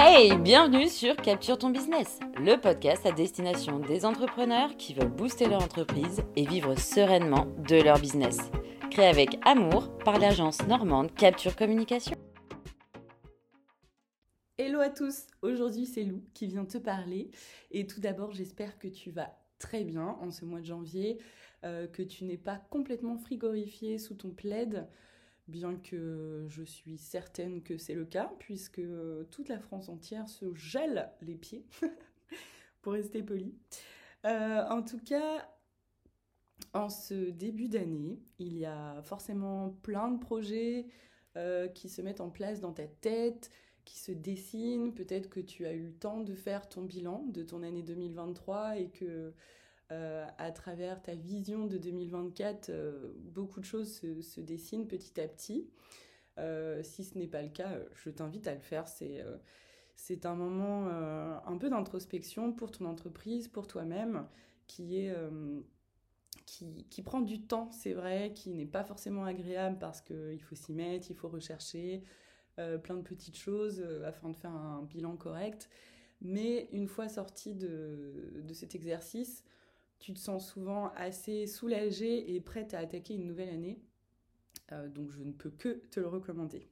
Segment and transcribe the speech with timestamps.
[0.00, 5.48] Hey, bienvenue sur Capture ton business, le podcast à destination des entrepreneurs qui veulent booster
[5.48, 8.38] leur entreprise et vivre sereinement de leur business.
[8.92, 12.14] Créé avec amour par l'agence normande Capture Communication.
[14.56, 17.32] Hello à tous, aujourd'hui c'est Lou qui vient te parler
[17.72, 21.18] et tout d'abord j'espère que tu vas très bien en ce mois de janvier,
[21.64, 24.86] euh, que tu n'es pas complètement frigorifié sous ton plaid,
[25.48, 28.82] bien que je suis certaine que c'est le cas, puisque
[29.30, 31.64] toute la France entière se gèle les pieds,
[32.82, 33.54] pour rester poli.
[34.24, 35.48] Euh, en tout cas,
[36.74, 40.86] en ce début d'année, il y a forcément plein de projets
[41.36, 43.50] euh, qui se mettent en place dans ta tête,
[43.84, 44.92] qui se dessinent.
[44.92, 48.78] Peut-être que tu as eu le temps de faire ton bilan de ton année 2023
[48.78, 49.32] et que
[49.90, 55.26] euh, à travers ta vision de 2024, euh, beaucoup de choses se, dessinent petit à
[55.26, 55.66] petit.
[56.36, 58.86] Euh, si ce n'est pas le cas, je t'invite à le faire.
[58.86, 59.24] C'est
[59.96, 60.86] c'est un moment
[61.44, 64.26] un peu d'introspection pour ton entreprise, pour toi-même,
[64.68, 65.12] qui est
[66.46, 70.54] qui, qui, prend du temps, c'est vrai, qui n'est pas forcément agréable parce qu'il faut
[70.54, 72.04] s'y mettre, il faut rechercher
[72.56, 75.68] plein de petites choses afin de faire un bilan correct.
[76.20, 79.44] Mais une fois sorti de, de cet exercice,
[79.98, 83.80] tu te sens souvent assez soulagée et prête à attaquer une nouvelle année.
[84.72, 86.68] Euh, donc je ne peux que te le recommander.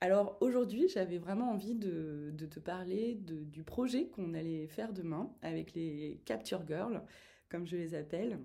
[0.00, 5.74] Alors aujourd'hui, j'avais vraiment envie de, te parler du projet qu'on allait faire demain avec
[5.74, 7.02] les Capture Girls,
[7.50, 8.40] comme je les appelle.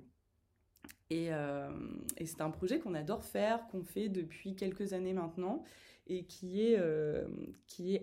[1.10, 1.70] Et, euh,
[2.18, 5.64] c'est un projet qu'on adore faire, qu'on fait depuis quelques années maintenant
[6.08, 7.26] et qui est, euh,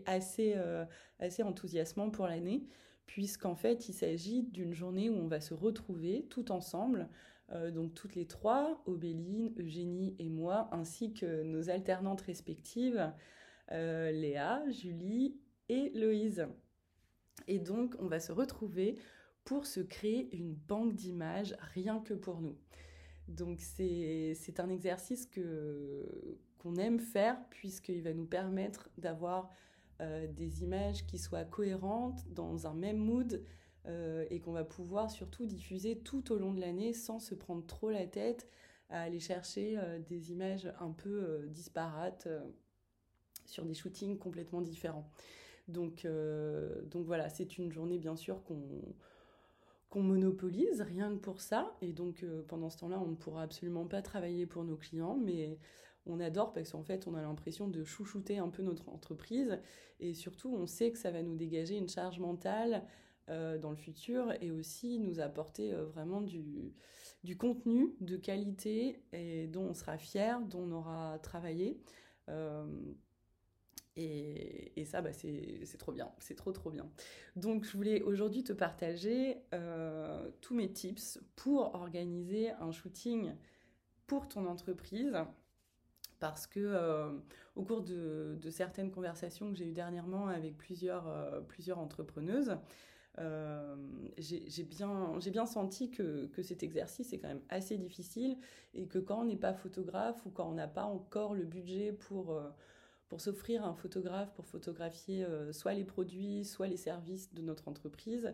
[0.06, 2.64] assez enthousiasmant pour l'année
[3.12, 7.10] puisqu'en fait, il s'agit d'une journée où on va se retrouver tout ensemble,
[7.50, 13.12] euh, donc toutes les trois, Obéline, Eugénie et moi, ainsi que nos alternantes respectives,
[13.70, 15.36] euh, Léa, Julie
[15.68, 16.46] et Loïse.
[17.48, 18.96] Et donc, on va se retrouver
[19.44, 22.56] pour se créer une banque d'images rien que pour nous.
[23.28, 25.28] Donc, c'est un exercice
[26.58, 29.50] qu'on aime faire puisqu'il va nous permettre d'avoir
[30.02, 33.44] euh, des images qui soient cohérentes, dans un même mood,
[33.86, 37.64] euh, et qu'on va pouvoir surtout diffuser tout au long de l'année sans se prendre
[37.66, 38.48] trop la tête
[38.90, 42.28] à aller chercher euh, des images un peu disparates
[43.46, 45.08] sur des shootings complètement différents.
[45.68, 46.06] Donc,
[46.90, 48.80] donc voilà, c'est une journée bien sûr qu'on
[49.88, 51.76] qu'on monopolise rien que pour ça.
[51.82, 55.58] Et donc pendant ce temps-là, on ne pourra absolument pas travailler pour nos clients, mais
[56.06, 59.58] on adore parce qu'en fait, on a l'impression de chouchouter un peu notre entreprise
[60.00, 62.84] et surtout, on sait que ça va nous dégager une charge mentale
[63.30, 66.74] euh, dans le futur et aussi nous apporter euh, vraiment du,
[67.38, 71.80] contenu de qualité et dont on sera fier, dont on aura travaillé.
[72.28, 72.66] Euh,
[73.94, 76.90] et, ça, bah, c'est trop bien, c'est trop trop bien.
[77.36, 79.36] Donc, je voulais aujourd'hui te partager
[80.40, 83.34] tous mes tips pour organiser un shooting
[84.06, 85.14] pour ton entreprise
[86.22, 87.10] parce que euh,
[87.56, 91.40] au cours de, certaines conversations que j'ai eues dernièrement avec plusieurs, euh,
[91.74, 92.56] entrepreneuses,
[93.18, 93.74] euh,
[94.18, 98.38] j'ai bien, senti que, que, cet exercice est quand même assez difficile
[98.72, 101.92] et que quand on n'est pas photographe ou quand on n'a pas encore le budget
[101.92, 102.40] pour,
[103.08, 108.32] pour s'offrir un photographe pour photographier soit les produits, soit les services de notre entreprise,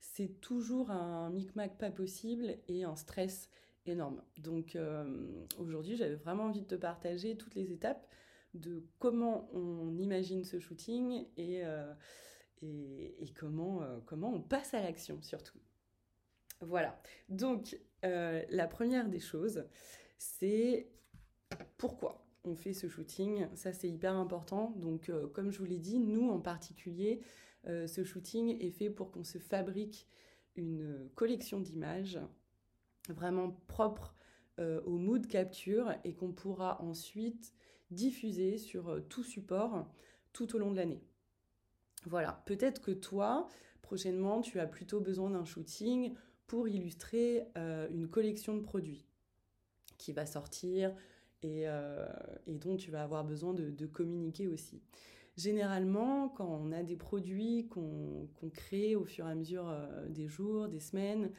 [0.00, 3.48] c'est toujours un micmac pas possible et un stress
[3.88, 4.22] énorme.
[4.38, 8.06] Donc euh, aujourd'hui, j'avais vraiment envie de te partager toutes les étapes
[8.54, 11.92] de comment on imagine ce shooting et, euh,
[13.34, 15.58] comment, euh, comment on passe à l'action surtout.
[16.60, 17.00] Voilà.
[17.28, 19.64] Donc la première des choses,
[20.18, 20.88] c'est
[21.76, 23.48] pourquoi on fait ce shooting.
[23.54, 24.70] Ça, c'est hyper important.
[24.76, 27.20] Donc, comme je vous l'ai dit, nous en particulier,
[27.64, 30.06] ce shooting est fait pour qu'on se fabrique
[30.56, 32.20] une collection d'images
[33.12, 34.14] vraiment propre
[34.58, 37.54] euh, au mood capture et qu'on pourra ensuite
[37.92, 39.86] diffuser sur euh, tout support
[40.32, 41.00] tout au long de l'année.
[42.06, 43.46] Voilà, peut-être que toi,
[43.82, 46.12] prochainement, tu as plutôt besoin d'un shooting
[46.48, 49.06] pour illustrer euh, une collection de produits
[49.96, 50.92] qui va sortir
[51.42, 51.66] et,
[52.48, 54.82] dont tu vas avoir besoin de, communiquer aussi.
[55.36, 59.72] Généralement, quand on a des produits qu'on crée au fur et à mesure
[60.08, 61.30] des jours, des semaines,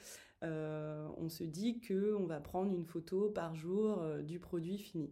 [0.41, 5.11] on se dit qu'on va prendre une photo par jour euh, du produit fini.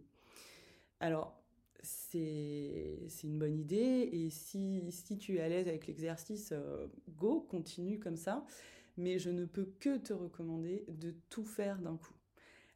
[1.00, 1.40] Alors,
[1.82, 4.82] c'est une bonne idée et si,
[5.20, 8.44] tu es à l'aise avec l'exercice, euh, go, continue comme ça.
[8.96, 12.14] Mais je ne peux que te recommander de tout faire d'un coup.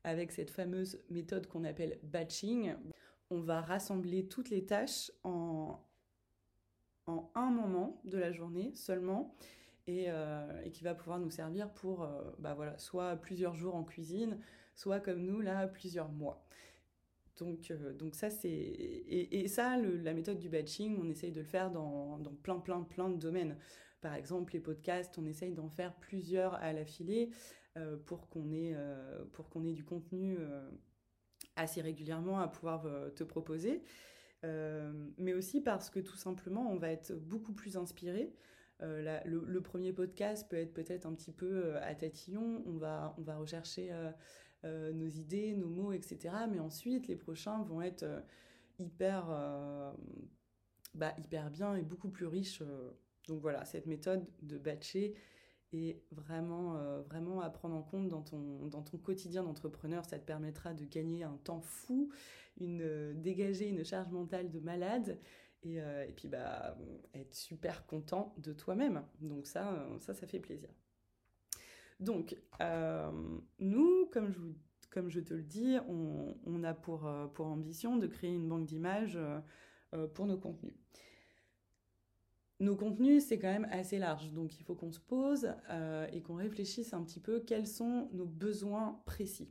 [0.05, 2.75] Avec cette fameuse méthode qu'on appelle batching,
[3.31, 5.81] on va rassembler toutes les tâches en
[7.07, 9.35] en un moment de la journée seulement
[9.87, 10.09] et,
[10.73, 12.07] qui va pouvoir nous servir pour
[12.39, 14.39] bah voilà, soit plusieurs jours en cuisine,
[14.75, 16.45] soit comme nous, là, plusieurs mois.
[17.39, 18.51] Donc, donc ça, c'est...
[18.51, 23.09] Et, ça, la méthode du batching, on essaye de le faire dans, plein, plein, plein
[23.09, 23.57] de domaines.
[24.01, 27.31] Par exemple, les podcasts, on essaye d'en faire plusieurs à l'affilée
[27.79, 30.69] euh, pour qu'on ait, euh, pour qu'on ait du contenu euh,
[31.57, 33.83] assez régulièrement à pouvoir te proposer.
[34.43, 38.33] mais aussi parce que tout simplement, on va être beaucoup plus inspiré.
[38.83, 42.63] Le, premier podcast peut être peut-être un petit peu à tatillon.
[42.67, 43.91] On va, on va rechercher
[44.65, 46.35] nos idées, nos mots, etc.
[46.51, 48.05] Mais ensuite, les prochains vont être
[48.79, 49.27] hyper,
[50.95, 52.63] bah, hyper bien et beaucoup plus riches
[53.29, 55.15] donc voilà, cette méthode de batcher
[55.73, 60.05] est vraiment, euh, vraiment à prendre en compte dans ton, dans ton quotidien d'entrepreneur.
[60.05, 62.11] Ça te permettra de gagner un temps fou,
[62.61, 65.19] une, euh, dégager une charge mentale de malade
[65.63, 66.77] et, euh, et puis bah,
[67.15, 69.03] être super content de toi-même.
[69.21, 70.71] Donc ça, ça, ça fait plaisir.
[72.01, 72.37] Donc,
[73.61, 77.05] nous, comme je, te le dis, on, a pour,
[77.39, 79.19] ambition de créer une banque d'images
[80.15, 80.75] pour nos contenus.
[82.63, 86.23] Nos contenus, c'est quand même assez large, donc il faut qu'on se pose euh, et
[86.23, 89.51] qu'on réfléchisse un petit peu quels sont nos besoins précis.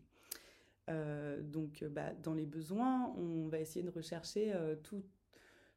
[0.89, 4.77] Euh, donc, bah, dans les besoins, on va essayer de rechercher euh,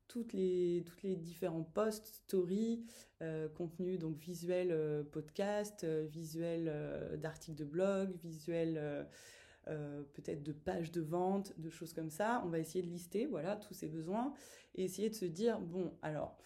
[0.09, 2.85] toutes les, toutes les différents posts, stories,
[3.55, 9.09] contenus donc visuels podcast, visuels d'articles de blog, visuels
[9.65, 12.43] peut-être de pages de vente, de choses comme ça.
[12.45, 14.35] On va essayer de lister voilà tous ces besoins
[14.75, 16.39] et essayer de se dire bon alors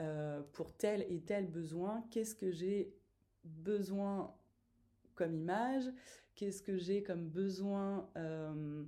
[0.00, 2.92] euh, pour tel et tel besoin, qu'est-ce que j'ai
[3.44, 4.34] besoin
[5.14, 5.84] comme image,
[6.34, 8.82] qu'est-ce que j'ai comme besoin euh,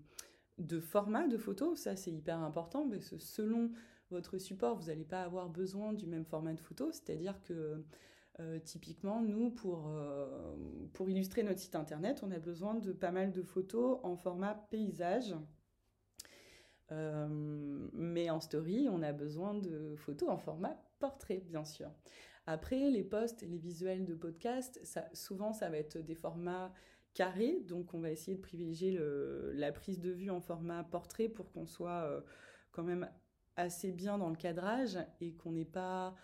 [0.58, 3.70] de format de photo, ça c'est hyper important parce que selon
[4.10, 7.84] votre support, vous n'allez pas avoir besoin du même format de photo, c'est-à-dire que
[8.38, 9.90] euh, typiquement, nous, pour,
[10.92, 14.54] pour illustrer notre site internet, on a besoin de pas mal de photos en format
[14.70, 15.34] paysage.
[16.90, 21.90] mais en story, on a besoin de photos en format portrait, bien sûr.
[22.46, 26.72] Après, les posts les visuels de podcast, ça, souvent, ça va être des formats
[27.16, 28.96] carrés, donc on va essayer de privilégier
[29.54, 32.20] la prise de vue en format portrait pour qu'on soit euh,
[32.70, 33.08] quand même
[33.56, 36.14] assez bien dans le cadrage et qu'on n'ait pas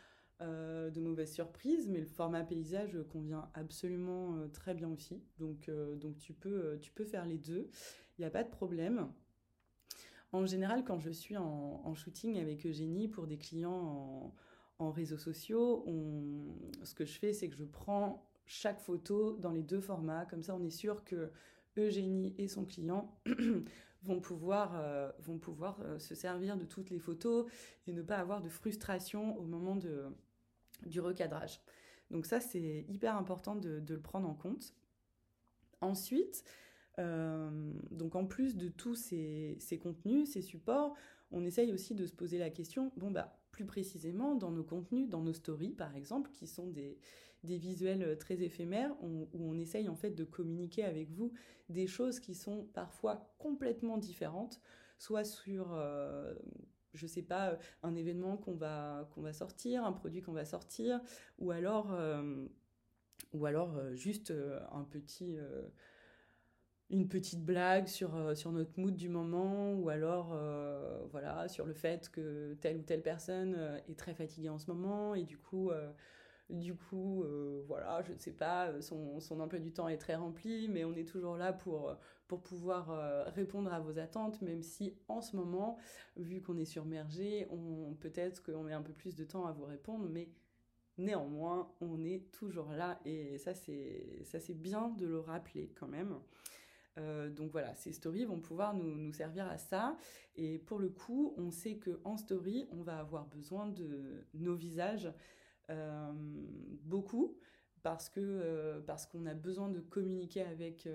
[0.40, 5.22] euh, de mauvaises surprises, mais le format paysage convient absolument euh, très bien aussi.
[5.38, 7.68] Donc, donc tu, peux, faire les deux,
[8.18, 9.08] il n'y a pas de problème.
[10.32, 14.34] En général, quand je suis en, shooting avec Eugénie pour des clients en,
[14.78, 15.84] en réseaux sociaux,
[16.82, 20.26] ce que je fais, c'est que je prends chaque photo dans les deux formats.
[20.26, 21.30] Comme ça, on est sûr que
[21.76, 23.14] Eugénie et son client
[24.04, 27.46] vont pouvoir, euh, vont pouvoir euh, se servir de toutes les photos
[27.86, 30.06] et ne pas avoir de frustration au moment de,
[30.86, 31.60] du recadrage.
[32.10, 34.74] Donc ça, c'est hyper important de, le prendre en compte.
[35.80, 36.44] Ensuite,
[36.98, 40.94] euh, donc en plus de tous ces, ces, contenus, ces supports,
[41.30, 45.08] on essaye aussi de se poser la question, bon bah plus précisément dans nos contenus,
[45.08, 46.98] dans nos stories par exemple, qui sont des,
[47.44, 51.32] visuels euh, très éphémères, où on essaye en fait de communiquer avec vous
[51.68, 54.60] des choses qui sont parfois complètement différentes,
[54.98, 56.34] soit sur, euh,
[56.94, 61.00] je sais pas, un événement qu'on va, va sortir, un produit qu'on va sortir,
[61.38, 62.46] ou alors, euh,
[63.32, 64.32] ou alors juste
[64.70, 65.38] un petit
[66.92, 71.64] une petite blague sur, euh, sur notre mood du moment ou alors euh, voilà sur
[71.64, 75.24] le fait que telle ou telle personne euh, est très fatiguée en ce moment et
[75.24, 75.70] du coup
[76.52, 77.24] du coup
[77.66, 80.94] voilà je ne sais pas son, son, emploi du temps est très rempli mais on
[80.94, 81.96] est toujours là pour
[82.28, 85.78] pour pouvoir répondre à vos attentes même si en ce moment
[86.16, 89.64] vu qu'on est submergé on peut-être qu'on met un peu plus de temps à vous
[89.64, 90.28] répondre mais
[90.98, 95.88] néanmoins on est toujours là et ça c'est ça c'est bien de le rappeler quand
[95.88, 96.18] même
[96.98, 99.96] euh, donc voilà, ces stories vont pouvoir nous, servir à ça.
[100.36, 105.06] Et pour le coup, on sait qu'en story, on va avoir besoin de nos visages
[105.06, 105.12] euh,
[106.84, 107.36] beaucoup
[107.82, 110.88] parce que euh, parce qu'on a besoin de communiquer avec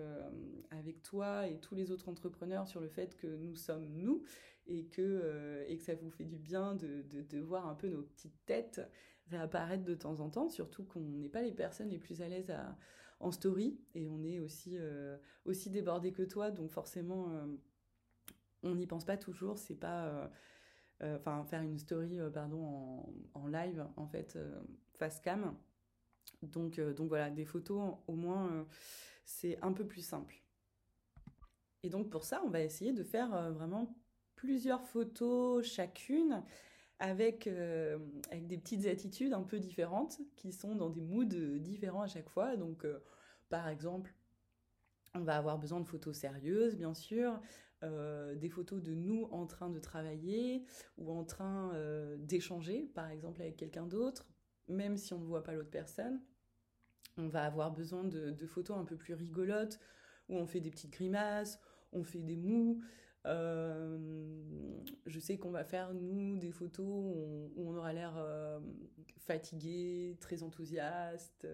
[0.72, 4.24] avec toi et tous les autres entrepreneurs sur le fait que nous sommes nous
[4.68, 8.04] et que et que ça vous fait du bien de, de, voir un peu nos
[8.04, 8.82] petites têtes
[9.30, 12.50] réapparaître de temps en temps surtout qu'on n'est pas les personnes les plus à l'aise
[12.50, 12.78] à
[13.20, 17.46] en story et on est aussi, euh, aussi débordé que toi, donc forcément, euh,
[18.64, 19.58] on n'y pense pas toujours.
[19.58, 20.32] C'est pas.
[21.04, 24.38] Euh, enfin, faire une story, pardon, en, live, en fait,
[24.94, 25.56] face cam.
[26.42, 28.66] Donc, donc voilà, des photos, au moins,
[29.26, 30.42] c'est un peu plus simple.
[31.84, 33.96] Et donc pour ça, on va essayer de faire vraiment
[34.36, 36.44] plusieurs photos chacune
[37.00, 37.48] avec,
[38.32, 42.30] avec des petites attitudes un peu différentes qui sont dans des moods différents à chaque
[42.30, 42.58] fois.
[42.58, 42.86] Donc,
[43.50, 44.14] par exemple,
[45.14, 47.40] on va avoir besoin de photos sérieuses, bien sûr,
[47.82, 50.66] des photos de nous en train de travailler
[50.98, 51.74] ou en train
[52.18, 54.28] d'échanger, par exemple, avec quelqu'un d'autre,
[54.68, 56.22] même si on ne voit pas l'autre personne.
[57.18, 59.80] On va avoir besoin de, photos un peu plus rigolotes,
[60.30, 61.60] où on fait des petites grimaces,
[61.92, 62.82] on fait des mous.
[63.26, 68.16] je sais qu'on va faire, nous, des photos où on, aura l'air
[69.18, 71.48] fatigué, très enthousiaste.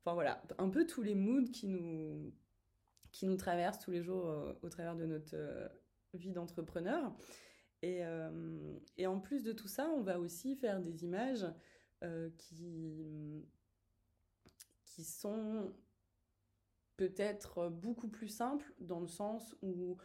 [0.00, 2.32] enfin voilà, un peu tous les moods qui nous,
[3.12, 5.36] qui nous traversent tous les jours au travers de notre
[6.14, 7.14] vie d'entrepreneur.
[7.82, 8.00] Et,
[8.96, 11.46] et, en plus de tout ça, on va aussi faire des images
[12.38, 13.44] qui
[14.92, 15.72] qui sont
[16.96, 19.96] peut-être beaucoup plus simples dans le sens où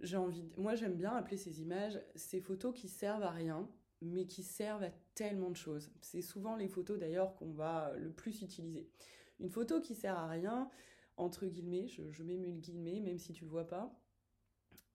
[0.00, 3.70] j'ai envie moi j'aime bien appeler ces images ces photos qui servent à rien
[4.02, 8.10] mais qui servent à tellement de choses c'est souvent les photos d'ailleurs qu'on va le
[8.10, 8.90] plus utiliser
[9.38, 10.68] une photo qui sert à rien
[11.16, 13.94] entre guillemets je, mets mille guillemets même si tu le vois pas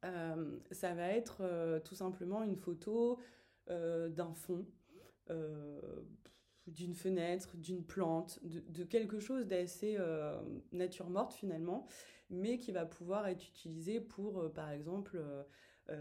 [0.06, 3.20] euh, ça va être euh, tout simplement une photo
[3.70, 4.66] euh, d'un fond
[6.66, 9.96] d'une fenêtre, d'une plante, de, quelque chose d'assez
[10.72, 11.86] nature morte finalement,
[12.32, 15.24] mais qui va pouvoir être utilisé pour, par exemple,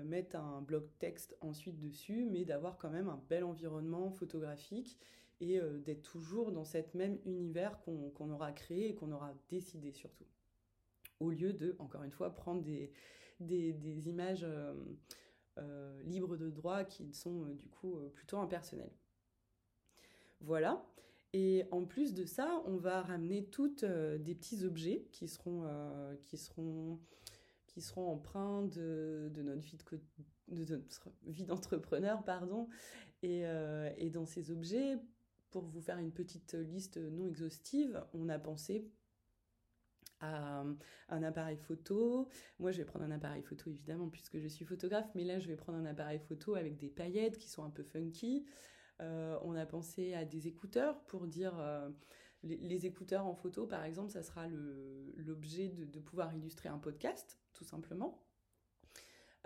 [0.04, 4.98] mettre un bloc texte ensuite dessus, mais d'avoir quand même un bel environnement photographique
[5.40, 10.26] et d'être toujours dans cet même univers qu'on aura créé et qu'on aura décidé surtout.
[11.20, 12.92] Au lieu de, encore une fois, prendre des,
[13.38, 14.46] des images
[16.04, 18.92] libres de droit qui sont du coup plutôt impersonnelles.
[20.40, 20.84] Voilà.
[21.34, 25.64] Et en plus de ça, on va ramener toutes euh, des petits objets qui seront,
[25.66, 26.98] euh, qui seront,
[27.66, 28.16] qui seront
[28.66, 29.76] de, de notre vie
[30.48, 32.68] de, d'entrepreneur, pardon.
[33.22, 34.96] Et, euh, et, dans ces objets,
[35.50, 38.90] pour vous faire une petite liste non exhaustive, on a pensé
[40.20, 40.64] à
[41.08, 42.28] un appareil photo.
[42.58, 45.48] Moi, je vais prendre un appareil photo évidemment puisque je suis photographe, mais là, je
[45.48, 48.44] vais prendre un appareil photo avec des paillettes qui sont un peu funky.
[49.00, 51.88] Euh, on a pensé à des écouteurs pour dire euh,
[52.42, 54.46] les, écouteurs en photo, par exemple, ça sera
[55.16, 58.24] l'objet de, pouvoir illustrer un podcast, tout simplement.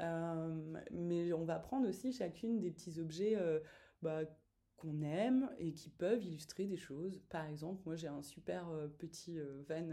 [0.00, 3.36] Euh, mais on va prendre aussi chacune des petits objets
[4.00, 4.22] bah,
[4.82, 7.22] qu'on aime et qui peuvent illustrer des choses.
[7.28, 8.66] Par exemple, moi j'ai un super
[8.98, 9.88] petit van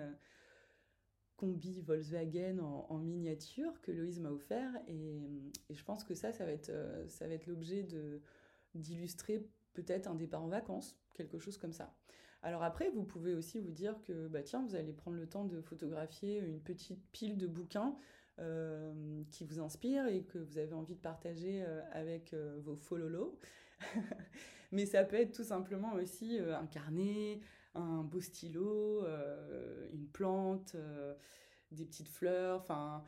[1.37, 5.21] combi Volkswagen en, miniature que Loïse m'a offert et,
[5.69, 6.71] je pense que ça, ça va être,
[7.07, 7.87] ça va être l'objet
[8.73, 11.95] d'illustrer peut-être un départ en vacances, quelque chose comme ça.
[12.41, 15.45] Alors après, vous pouvez aussi vous dire que, bah tiens, vous allez prendre le temps
[15.45, 17.97] de photographier une petite pile de bouquins
[18.39, 22.77] euh, qui vous inspirent et que vous avez envie de partager euh, avec euh, vos
[22.77, 23.37] follow
[24.71, 27.39] Mais ça peut être tout simplement aussi un carnet,
[27.73, 29.03] un beau stylo,
[29.91, 30.75] une plante,
[31.71, 33.03] des petites fleurs, enfin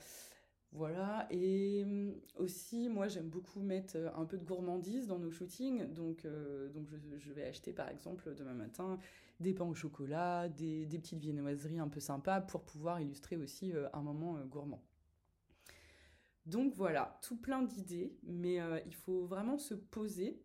[0.73, 5.29] voilà, et hum, aussi, moi j'aime beaucoup mettre euh, un peu de gourmandise dans nos
[5.29, 8.97] shootings, donc, euh, donc je, vais acheter par exemple demain matin
[9.41, 13.89] des pains au chocolat, des, petites viennoiseries un peu sympas pour pouvoir illustrer aussi euh,
[13.91, 14.81] un moment gourmand.
[16.45, 20.41] Donc voilà, tout plein d'idées, mais il faut vraiment se poser.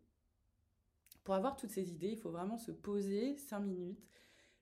[1.26, 4.06] Pour avoir toutes ces idées, il faut vraiment se poser 5 minutes,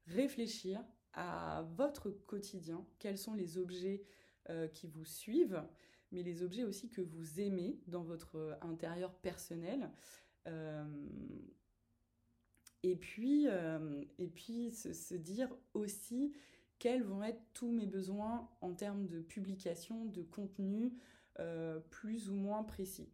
[0.07, 4.03] réfléchir à votre quotidien, quels sont les objets
[4.49, 5.63] euh, qui vous suivent,
[6.11, 9.91] mais les objets aussi que vous aimez dans votre euh, intérieur personnel.
[10.47, 10.87] Euh,
[12.83, 13.47] et puis,
[14.19, 16.33] et puis se, dire aussi
[16.79, 20.95] quels vont être tous mes besoins en termes de publication, de contenu
[21.91, 23.11] plus ou moins précis.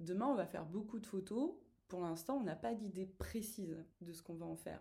[0.00, 1.54] Demain, on va faire beaucoup de photos.
[1.88, 4.80] Pour l'instant, on n'a pas d'idée précise de ce qu'on va en faire.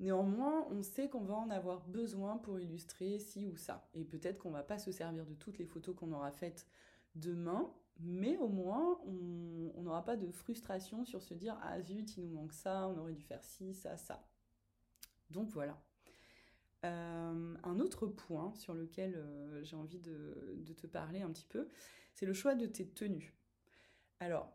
[0.00, 3.88] Néanmoins, on sait qu'on va en avoir besoin pour illustrer ci ou ça.
[3.94, 6.66] Et peut-être qu'on va pas se servir de toutes les photos qu'on aura faites
[7.14, 12.24] demain, mais au moins on n'aura pas de frustration sur se dire ah zut, il
[12.24, 14.26] nous manque ça, on aurait dû faire ci, ça, ça.
[15.30, 15.80] Donc voilà.
[16.84, 21.68] Euh, un autre point sur lequel euh, j'ai envie de, te parler un petit peu,
[22.12, 23.36] c'est le choix de tes tenues.
[24.18, 24.52] Alors,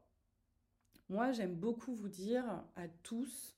[1.10, 2.46] moi j'aime beaucoup vous dire
[2.76, 3.58] à tous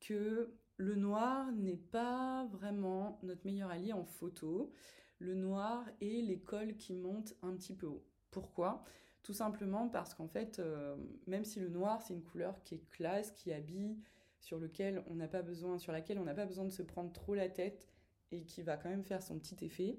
[0.00, 4.72] que le noir n'est pas vraiment notre meilleur allié en photo.
[5.18, 8.04] Le noir est l'école qui monte un petit peu haut.
[8.30, 8.84] Pourquoi?
[9.24, 12.90] Tout simplement parce qu'en fait, euh, même si le noir c'est une couleur qui est
[12.90, 13.98] classe, qui habille,
[14.40, 17.34] sur lequel on pas besoin, sur laquelle on n'a pas besoin de se prendre trop
[17.34, 17.88] la tête
[18.30, 19.98] et qui va quand même faire son petit effet,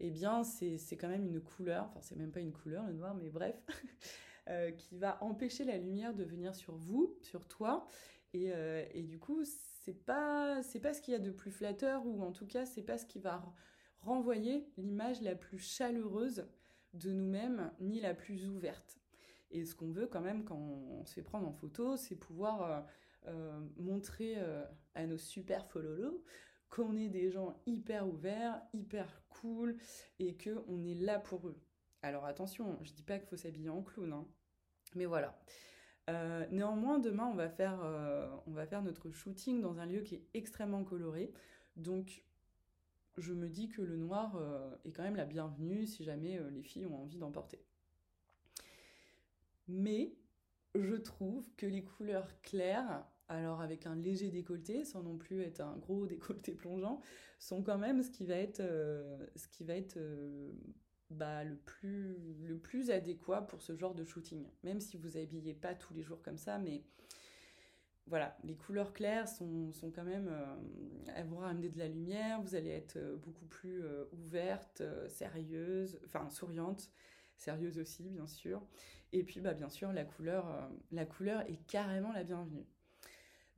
[0.00, 3.14] eh bien c'est quand même une couleur, enfin c'est même pas une couleur le noir,
[3.14, 3.56] mais bref,
[4.76, 7.86] qui va empêcher la lumière de venir sur vous, sur toi.
[8.32, 8.52] Et,
[8.92, 12.22] et du coup, c'est pas, c'est pas ce qu'il y a de plus flatteur, ou
[12.22, 13.42] en tout cas, c'est pas ce qui va
[14.00, 16.46] renvoyer l'image la plus chaleureuse
[16.94, 18.98] de nous-mêmes, ni la plus ouverte.
[19.50, 22.86] Et ce qu'on veut quand même quand on se fait prendre en photo, c'est pouvoir
[23.26, 24.64] euh, montrer euh,
[24.94, 26.16] à nos super followers
[26.68, 29.76] qu'on est des gens hyper ouverts, hyper cool
[30.18, 31.58] et que on est là pour eux.
[32.02, 34.28] Alors attention, je dis pas qu'il faut s'habiller en clown, hein.
[34.98, 35.38] Mais voilà.
[36.10, 37.80] Euh, néanmoins, demain, on va, faire,
[38.46, 41.32] on va faire notre shooting dans un lieu qui est extrêmement coloré.
[41.76, 42.24] Donc,
[43.16, 44.40] je me dis que le noir
[44.84, 47.60] est quand même la bienvenue si jamais les filles ont envie d'en porter.
[49.68, 50.16] Mais
[50.74, 55.60] je trouve que les couleurs claires, alors avec un léger décolleté, sans non plus être
[55.60, 57.00] un gros décolleté plongeant,
[57.38, 60.50] sont quand même ce qui va être, euh, ce qui va être euh,
[61.10, 64.46] bah, le, plus, le plus adéquat pour ce genre de shooting.
[64.62, 66.84] Même si vous habillez pas tous les jours comme ça, mais
[68.06, 70.56] voilà, les couleurs claires sont, quand même, euh,
[71.14, 76.90] elles ramener de la lumière, vous allez être beaucoup plus ouverte, sérieuse, enfin souriante,
[77.36, 78.66] sérieuse aussi bien sûr.
[79.12, 82.66] Et puis bah, bien sûr la couleur, la couleur est carrément la bienvenue.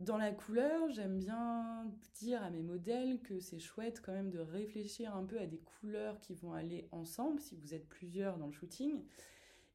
[0.00, 4.38] Dans la couleur, j'aime bien dire à mes modèles que c'est chouette quand même de
[4.38, 8.46] réfléchir un peu à des couleurs qui vont aller ensemble si vous êtes plusieurs dans
[8.46, 9.04] le shooting.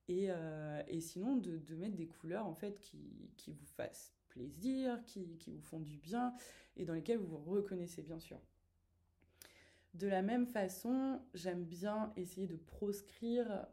[0.07, 5.51] Et, euh, sinon, de, mettre des couleurs en fait qui, vous fassent plaisir, qui, qui,
[5.51, 6.33] vous font du bien
[6.75, 8.41] et dans lesquelles vous vous reconnaissez bien sûr.
[9.93, 13.67] De la même façon, j'aime bien essayer de proscrire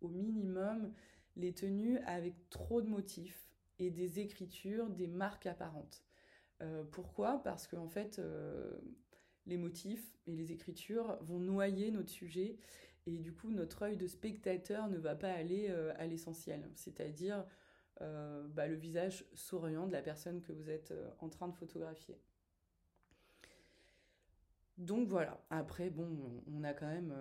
[0.00, 0.92] au minimum
[1.34, 3.45] les tenues avec trop de motifs
[3.78, 6.04] et des écritures, des marques apparentes.
[6.62, 7.42] Euh, pourquoi?
[7.42, 8.78] Parce qu'en fait, euh,
[9.46, 12.58] les motifs et les écritures vont noyer notre sujet
[13.06, 17.44] et du coup, notre œil de spectateur ne va pas aller euh, à l'essentiel, c'est-à-dire
[18.50, 22.20] bah, le visage souriant de la personne que vous êtes en train de photographier.
[24.76, 27.14] Donc voilà, après, bon, on a quand même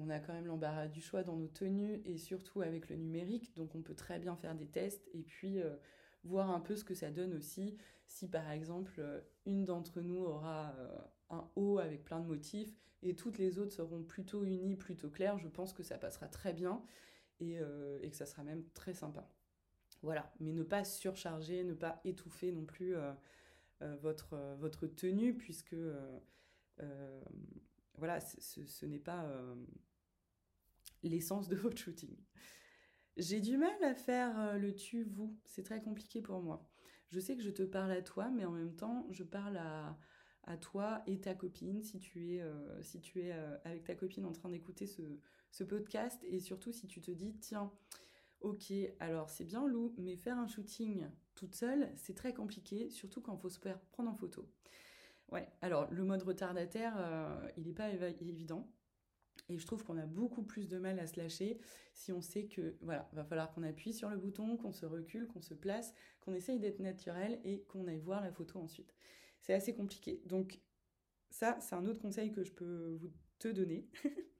[0.00, 3.54] on a quand même l'embarras du choix dans nos tenues et surtout avec le numérique,
[3.54, 5.76] donc on peut très bien faire des tests et puis euh,
[6.24, 7.76] voir un peu ce que ça donne aussi.
[8.06, 10.98] Si par exemple euh, une d'entre nous aura euh,
[11.30, 15.38] un haut avec plein de motifs et toutes les autres seront plutôt unies, plutôt claires,
[15.38, 16.82] je pense que ça passera très bien
[17.40, 19.26] et, que ça sera même très sympa.
[20.02, 22.94] Voilà, mais ne pas surcharger, ne pas étouffer non plus
[23.80, 25.74] votre, tenue puisque
[27.96, 29.26] voilà, ce, n'est pas
[31.02, 32.16] l'essence de votre shooting.
[33.16, 36.68] J'ai du mal à faire euh, le tu-vous, c'est très compliqué pour moi.
[37.08, 39.98] Je sais que je te parle à toi, mais en même temps, je parle à,
[40.60, 43.32] toi et ta copine, si tu es, euh, si tu es
[43.64, 45.02] avec ta copine en train d'écouter ce,
[45.52, 47.72] ce, podcast, et surtout si tu te dis, tiens,
[48.40, 53.20] ok, alors c'est bien Lou, mais faire un shooting toute seule, c'est très compliqué, surtout
[53.20, 53.60] quand il faut se
[53.92, 54.48] prendre en photo.
[55.30, 58.68] Ouais, alors le mode retardataire, euh, il n'est pas évident.
[59.48, 61.58] Et je trouve qu'on a beaucoup plus de mal à se lâcher
[61.92, 65.26] si on sait que, voilà, va falloir qu'on appuie sur le bouton, qu'on se recule,
[65.26, 68.94] qu'on se place, qu'on essaye d'être naturel et qu'on aille voir la photo ensuite.
[69.40, 70.22] C'est assez compliqué.
[70.26, 70.60] Donc,
[71.30, 72.98] ça, c'est un autre conseil que je peux
[73.38, 73.88] te donner.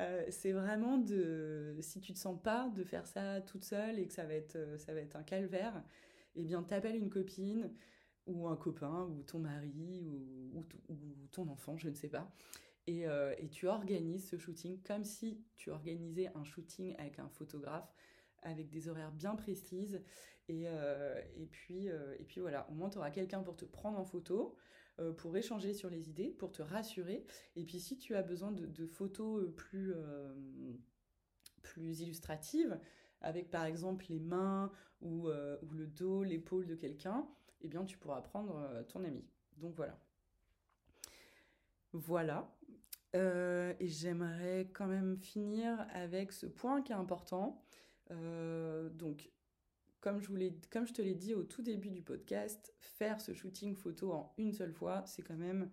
[0.00, 4.06] Euh, c'est vraiment de, si tu te sens pas de faire ça toute seule et
[4.06, 5.82] que ça va être, euh, ça va être un calvaire,
[6.36, 7.72] eh bien, t'appelles une copine,
[8.28, 10.64] ou un copain, ou ton mari, ou,
[11.32, 12.32] ton enfant, je ne sais pas.
[12.88, 17.92] Euh, et, tu organises ce shooting comme si tu organisais un shooting avec un photographe,
[18.42, 20.02] avec des horaires bien précises.
[20.48, 21.20] Et, euh,
[21.70, 24.56] euh, puis voilà, au moins tu auras quelqu'un pour te prendre en photo,
[25.16, 27.24] pour échanger sur les idées, pour te rassurer.
[27.54, 29.94] Et puis si tu as besoin de, photos plus,
[31.76, 32.80] illustratives,
[33.20, 37.28] avec par exemple les mains ou, ou le dos, l'épaule de quelqu'un,
[37.60, 39.24] eh bien tu pourras prendre ton ami.
[39.58, 40.00] Donc voilà.
[41.92, 42.57] Voilà.
[43.16, 47.64] Euh, et j'aimerais quand même finir avec ce point qui est important.
[48.10, 49.30] Euh, donc,
[50.00, 50.28] comme je,
[50.70, 54.34] comme je te l'ai dit au tout début du podcast, faire ce shooting photo en
[54.38, 55.70] une seule fois, c'est quand même,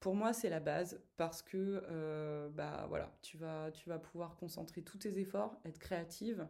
[0.00, 4.82] pour moi, c'est la base parce que, bah voilà, tu vas, tu vas pouvoir concentrer
[4.82, 6.48] tous tes efforts, être créative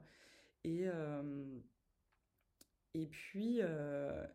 [0.64, 0.88] et
[2.94, 4.26] et puis, euh,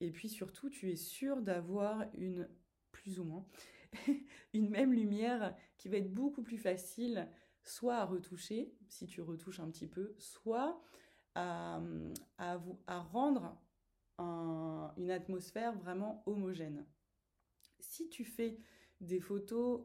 [0.00, 2.48] et puis surtout, tu es sûr d'avoir une,
[2.92, 3.46] plus ou moins,
[4.52, 7.28] une même lumière qui va être beaucoup plus facile,
[7.62, 10.80] soit à retoucher, si tu retouches un petit peu, soit
[11.34, 11.80] à,
[12.38, 13.58] à, à rendre
[14.18, 16.86] une atmosphère vraiment homogène.
[17.80, 18.58] Si tu fais
[19.00, 19.82] des photos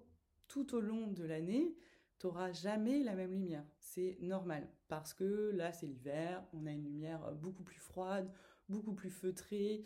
[0.47, 1.75] tout au long de l'année,
[2.19, 3.65] tu n'auras jamais la même lumière.
[3.79, 8.31] C'est normal parce que là, c'est l'hiver, on a une lumière beaucoup plus froide,
[8.67, 9.83] beaucoup plus feutrée,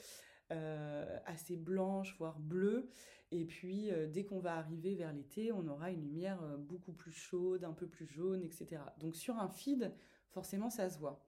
[0.52, 2.90] euh, assez blanche, voire bleue.
[3.34, 6.94] Et puis, euh, dès qu'on va arriver vers l'été, on aura une lumière euh, beaucoup
[6.94, 8.80] plus chaude, un peu plus jaune, etc.
[9.00, 9.92] Donc, sur un feed,
[10.30, 11.26] forcément, ça se voit.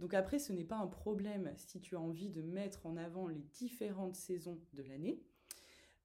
[0.00, 3.28] Donc après, ce n'est pas un problème si tu as envie de mettre en avant
[3.28, 5.22] les différentes saisons de l'année.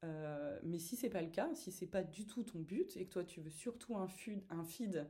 [0.04, 3.06] Euh, mais si c'est pas le cas, si c'est pas du tout ton but et
[3.06, 5.08] que toi tu veux surtout un feed,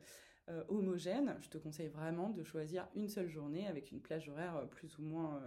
[0.67, 4.97] homogène, je te conseille vraiment de choisir une seule journée avec une plage horaire plus
[4.97, 5.41] ou moins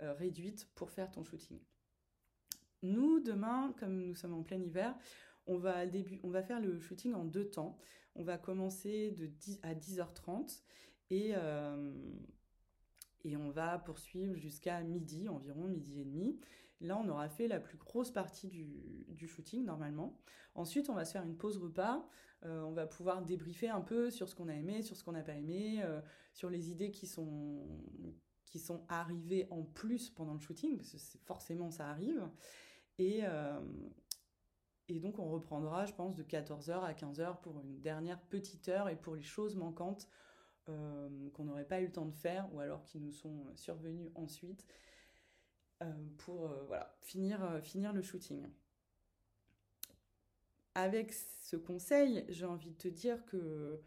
[0.00, 1.60] réduite pour faire ton shooting.
[2.86, 4.94] Nous, demain, comme nous sommes en plein hiver,
[5.46, 7.78] on va, début, on va faire le shooting en deux temps.
[8.14, 10.62] On va commencer de 10 à 10h30
[11.10, 11.34] et,
[13.24, 16.40] et on va poursuivre jusqu'à midi, environ midi et demi.
[16.80, 20.20] Là, on aura fait la plus grosse partie du, shooting normalement.
[20.54, 22.06] Ensuite, on va se faire une pause repas.
[22.44, 25.12] Euh, on va pouvoir débriefer un peu sur ce qu'on a aimé, sur ce qu'on
[25.12, 26.00] n'a pas aimé, euh,
[26.34, 27.66] sur les idées qui sont,
[28.44, 32.28] qui sont arrivées en plus pendant le shooting, parce que forcément ça arrive.
[32.98, 33.60] Et, euh,
[34.88, 38.88] et donc, on reprendra, je pense, de 14h à 15h pour une dernière petite heure
[38.88, 40.08] et pour les choses manquantes
[40.66, 44.66] qu'on n'aurait pas eu le temps de faire ou alors qui nous sont survenues ensuite.
[45.82, 48.46] Euh, pour euh, voilà, finir, euh, finir le shooting.
[50.74, 53.82] Avec ce conseil, j'ai envie de te dire que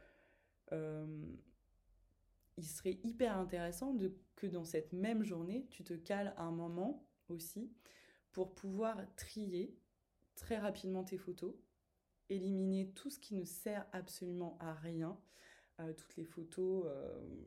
[2.57, 7.07] il serait hyper intéressant de, que dans cette même journée, tu te cales un moment
[7.27, 7.73] aussi
[8.31, 9.77] pour pouvoir trier
[10.35, 11.53] très rapidement tes photos,
[12.29, 15.19] éliminer tout ce qui ne sert absolument à rien,
[15.97, 16.85] toutes les photos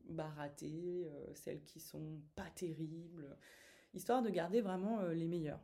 [0.06, 3.36] baratées, celles qui sont pas terribles,
[3.94, 5.60] histoire de garder vraiment euh, les meilleurs.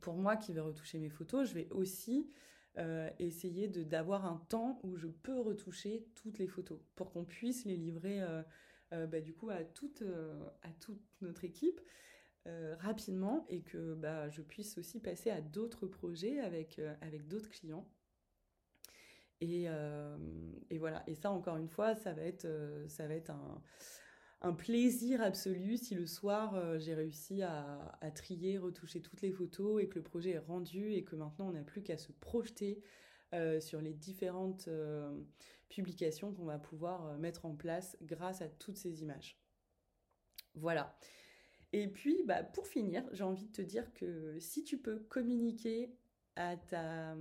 [0.00, 2.30] Pour moi qui vais retoucher mes photos, je vais aussi
[2.78, 7.64] euh, essayer d'avoir un temps où je peux retoucher toutes les photos pour qu'on puisse
[7.64, 8.22] les livrer
[8.92, 10.02] euh, bah, du coup à toute
[11.20, 11.80] notre équipe
[12.78, 17.88] rapidement et que bah, je puisse aussi passer à d'autres projets avec, avec d'autres clients.
[19.40, 19.66] Et,
[20.70, 22.46] et, voilà, et ça encore une fois, ça va être,
[22.88, 23.62] ça va être un,
[24.52, 29.88] plaisir absolu si le soir euh, j'ai réussi à, trier, retoucher toutes les photos et
[29.88, 32.82] que le projet est rendu et que maintenant on n'a plus qu'à se projeter
[33.34, 35.22] euh, sur les différentes euh,
[35.68, 39.38] publications qu'on va pouvoir mettre en place grâce à toutes ces images.
[40.54, 40.96] Voilà.
[41.72, 45.94] Et puis, bah, pour finir, j'ai envie de te dire que si tu peux communiquer
[46.36, 47.16] à ta,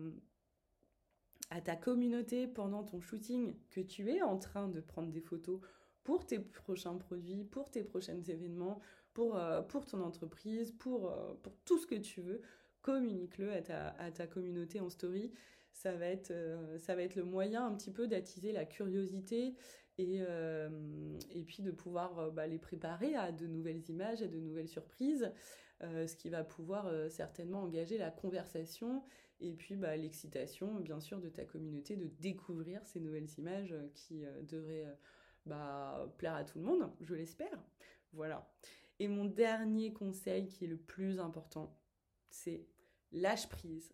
[1.81, 5.59] communauté pendant ton shooting que tu es en train de prendre des photos
[6.03, 8.79] pour tes prochains produits, pour tes prochains événements,
[9.13, 12.41] pour, euh, ton entreprise, pour, euh, pour tout ce que tu veux.
[12.81, 15.31] Communique-le à ta, communauté en story.
[15.85, 19.55] Euh, ça va être le moyen un petit peu d'attiser la curiosité
[19.99, 20.23] et,
[21.31, 25.31] et puis de pouvoir bah, les préparer à de nouvelles images, à de nouvelles surprises,
[25.81, 29.03] ce qui va pouvoir certainement engager la conversation
[29.41, 34.23] et puis bah, l'excitation, bien sûr, de ta communauté de découvrir ces nouvelles images qui
[34.43, 34.87] devraient
[35.45, 37.63] bah, plaire à tout le monde, je l'espère.
[38.13, 38.49] Voilà.
[38.99, 41.77] Et mon dernier conseil qui est le plus important,
[42.29, 42.67] c'est
[43.11, 43.93] lâche prise,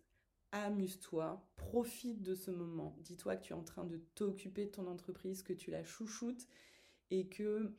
[0.52, 2.96] amuse-toi, profite de ce moment.
[3.00, 6.46] Dis-toi que tu es en train de t'occuper de ton entreprise, que tu la chouchoutes
[7.10, 7.72] et que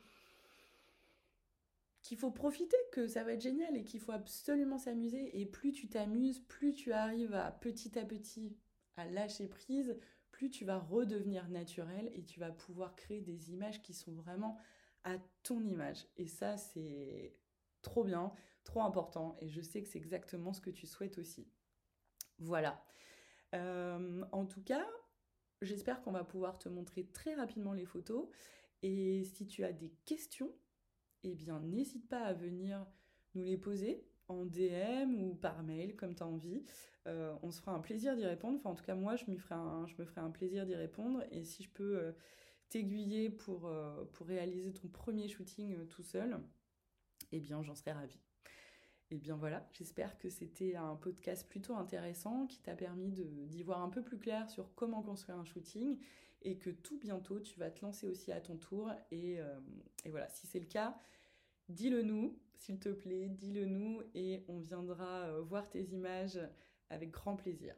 [2.04, 5.42] qu'il faut profiter, que ça va être génial et qu'il faut absolument s'amuser.
[5.42, 8.56] Et plus tu t'amuses, plus tu arrives à petit à petit
[8.96, 9.98] à lâcher prise,
[10.32, 14.58] plus tu vas redevenir naturel et tu vas pouvoir créer des images qui sont vraiment
[15.04, 16.08] à ton image.
[16.16, 17.36] Et ça, c'est
[17.82, 18.32] trop bien,
[18.64, 19.36] trop important.
[19.42, 21.48] Et je sais que c'est exactement ce que tu souhaites aussi.
[22.40, 22.84] Voilà.
[23.56, 24.86] Euh, en tout cas,
[25.62, 28.28] j'espère qu'on va pouvoir te montrer très rapidement les photos.
[28.84, 30.52] Et si tu as des questions,
[31.24, 32.86] eh bien, n'hésite pas à venir
[33.34, 36.64] nous les poser en DM ou par mail, comme tu as envie.
[37.08, 38.58] Euh, on se fera un plaisir d'y répondre.
[38.60, 41.24] Enfin, en tout cas, moi, je, me ferai un plaisir d'y répondre.
[41.32, 42.12] Et si je peux euh,
[42.70, 43.72] t'aiguiller pour,
[44.14, 46.40] pour réaliser ton premier shooting tout seul,
[47.32, 48.27] eh bien, j'en serais ravie.
[49.10, 53.64] Et eh bien voilà, j'espère que c'était un podcast plutôt intéressant qui t'a permis d'y
[53.64, 55.98] voir un peu plus clair sur comment construire un shooting
[56.42, 58.92] et que tout bientôt tu vas te lancer aussi à ton tour.
[59.12, 59.40] Et,
[60.04, 61.00] et voilà, si c'est le cas,
[61.70, 66.42] dis-le nous, s'il te plaît, dis-le nous et on viendra voir tes images
[66.90, 67.76] avec grand plaisir.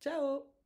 [0.00, 0.59] Ciao